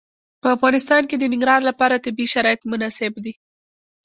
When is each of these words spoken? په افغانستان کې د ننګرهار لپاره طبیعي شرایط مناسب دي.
په 0.41 0.47
افغانستان 0.55 1.01
کې 1.09 1.15
د 1.17 1.23
ننګرهار 1.33 1.61
لپاره 1.69 2.03
طبیعي 2.05 2.29
شرایط 2.33 2.61
مناسب 2.71 3.13
دي. 3.25 3.33